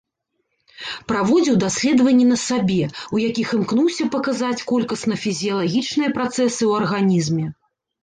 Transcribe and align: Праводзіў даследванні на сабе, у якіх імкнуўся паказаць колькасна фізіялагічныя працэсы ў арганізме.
Праводзіў 1.11 1.59
даследванні 1.63 2.25
на 2.31 2.37
сабе, 2.47 2.79
у 3.17 3.23
якіх 3.27 3.47
імкнуўся 3.59 4.03
паказаць 4.19 4.57
колькасна 4.75 5.23
фізіялагічныя 5.29 6.09
працэсы 6.21 6.61
ў 6.61 6.71
арганізме. 6.83 7.45